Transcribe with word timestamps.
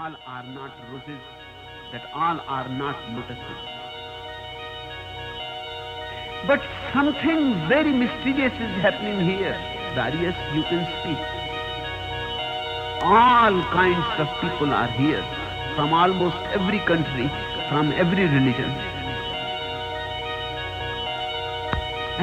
all 0.00 0.16
are 0.26 0.42
not 0.44 0.72
roses, 0.90 1.20
that 1.92 2.04
all 2.14 2.40
are 2.48 2.68
not 2.68 2.96
lotuses. 3.14 3.60
But 6.46 6.62
something 6.94 7.68
very 7.68 7.92
mysterious 7.92 8.54
is 8.66 8.76
happening 8.84 9.20
here. 9.28 9.52
Darius, 9.94 10.38
you 10.54 10.62
can 10.70 10.86
speak. 10.96 11.20
All 13.02 13.60
kinds 13.74 14.06
of 14.22 14.28
people 14.40 14.72
are 14.72 14.90
here, 14.92 15.22
from 15.76 15.92
almost 15.92 16.36
every 16.58 16.80
country, 16.92 17.28
from 17.68 17.92
every 17.92 18.24
religion. 18.24 18.70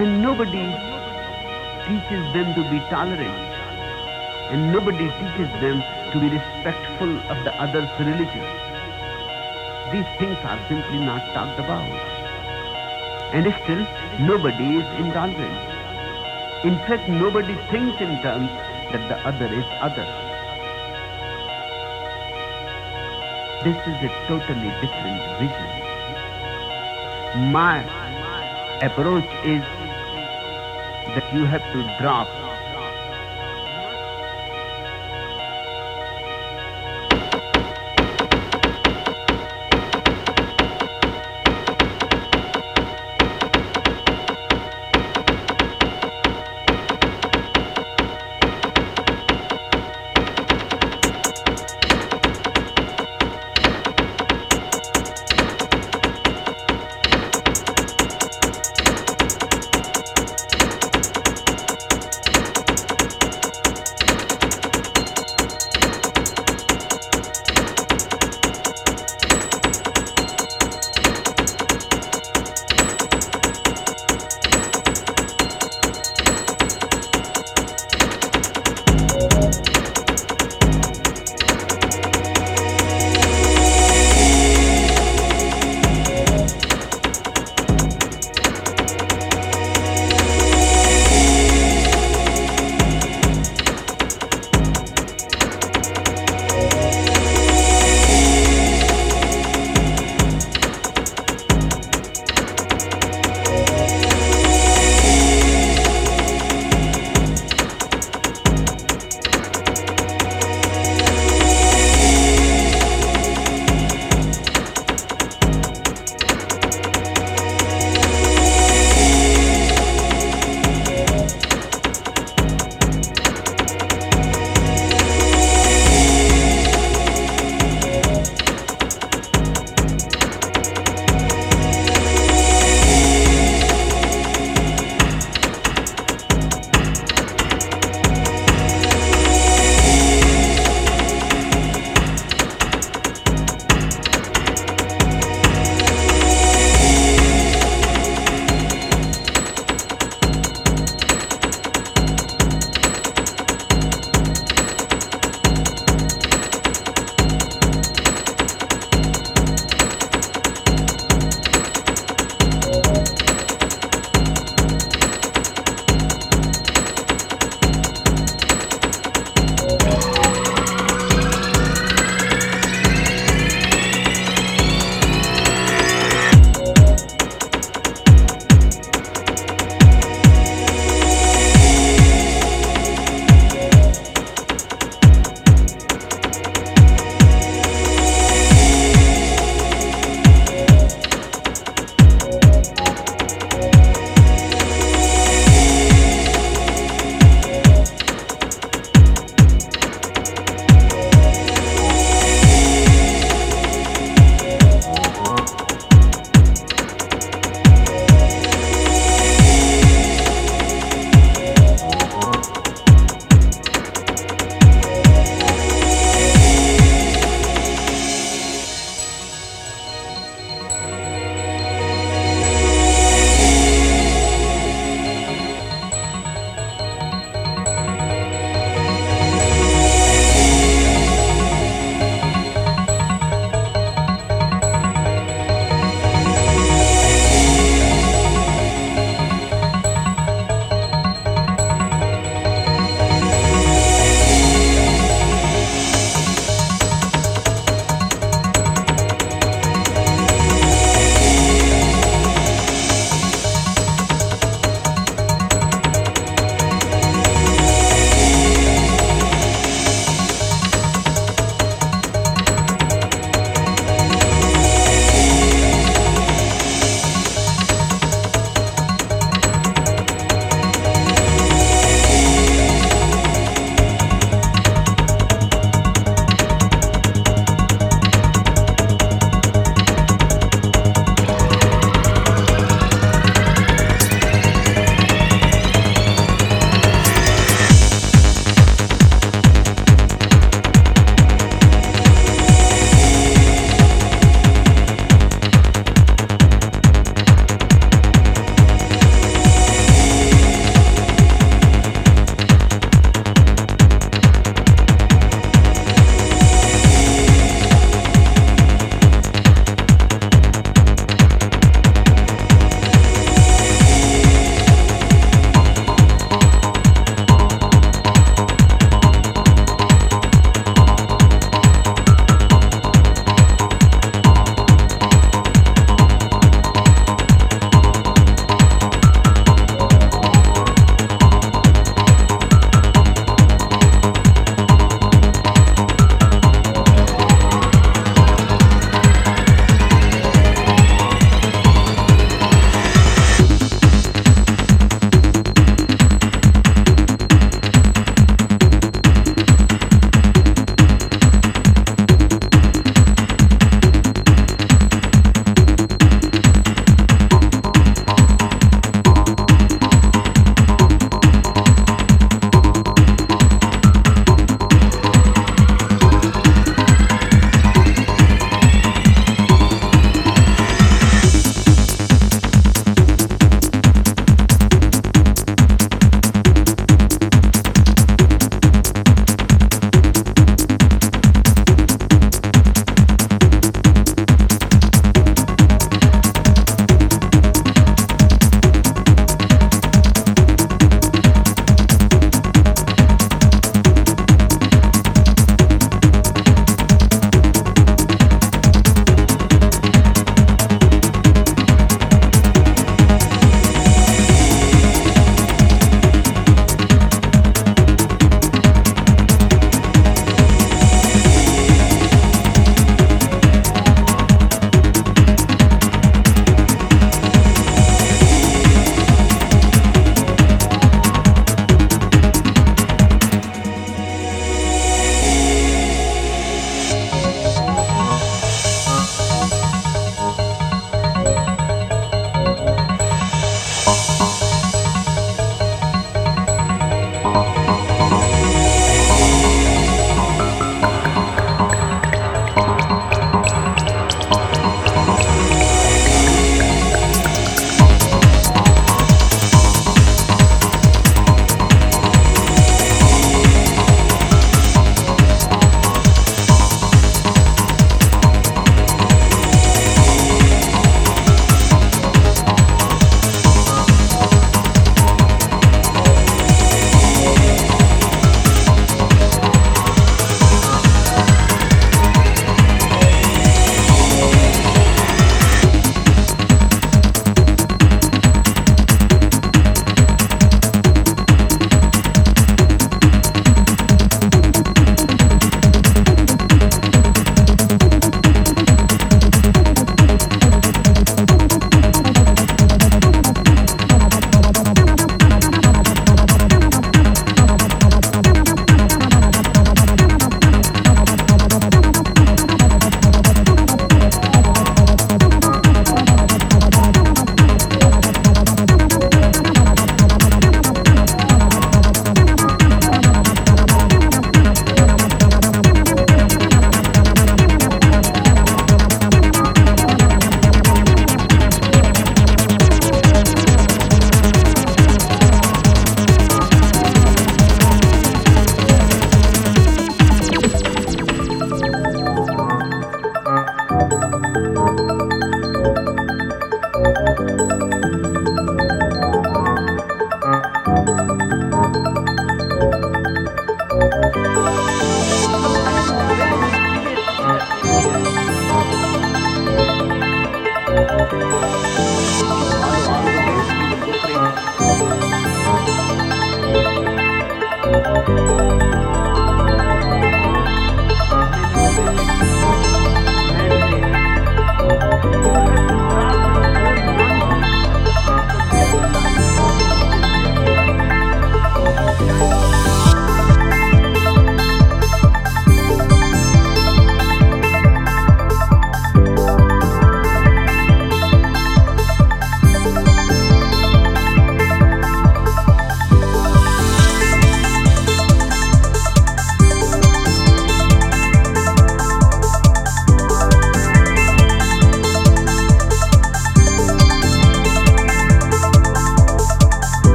And 0.00 0.22
nobody 0.22 0.64
teaches 1.84 2.24
them 2.32 2.54
to 2.54 2.62
be 2.70 2.80
tolerant. 2.88 3.44
And 4.50 4.72
nobody 4.72 5.10
teaches 5.20 5.50
them 5.60 5.82
to 6.16 6.30
be 6.30 6.34
respectful 6.34 7.18
of 7.28 7.44
the 7.44 7.52
other's 7.60 7.90
religion. 8.00 8.46
These 9.92 10.08
things 10.18 10.38
are 10.44 10.58
simply 10.68 10.98
not 10.98 11.22
talked 11.34 11.58
about. 11.58 11.88
And 13.34 13.44
still, 13.62 13.86
nobody 14.26 14.76
is 14.78 14.86
intolerant. 15.00 15.60
In 16.64 16.76
fact, 16.86 17.08
nobody 17.08 17.54
thinks 17.70 18.00
in 18.00 18.16
terms 18.22 18.48
that 18.92 19.08
the 19.08 19.18
other 19.28 19.46
is 19.46 19.66
other. 19.80 20.06
This 23.64 23.76
is 23.92 23.98
a 24.08 24.12
totally 24.26 24.72
different 24.80 25.20
vision. 25.38 25.70
My 27.52 27.84
approach 28.80 29.28
is 29.44 29.62
that 31.14 31.26
you 31.34 31.44
have 31.44 31.62
to 31.72 31.82
drop 32.00 32.45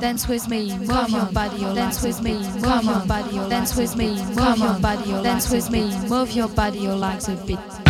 dance 0.00 0.28
with 0.28 0.48
me, 0.48 0.76
move 0.78 1.08
your 1.10 1.26
body, 1.26 1.60
dance 1.74 2.02
with 2.02 2.22
me, 2.22 2.34
move 2.34 2.84
your 2.84 3.06
body, 3.06 3.36
dance 3.48 3.76
with 3.76 3.96
me, 3.96 4.14
move 4.34 4.58
your 4.58 4.78
body, 4.80 5.10
dance 5.22 5.50
with 5.50 5.70
me, 5.70 5.82
move 6.08 6.30
your 6.32 6.48
body, 6.48 6.86
like 6.88 7.26
a 7.28 7.36
beat. 7.46 7.81